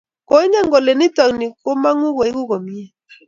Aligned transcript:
Koingen 0.29 0.67
kole 0.71 0.91
nitok 0.95 1.31
ni 1.39 1.47
ko 1.63 1.69
mangu 1.83 2.07
koiku 2.17 2.41
komnye? 2.49 2.85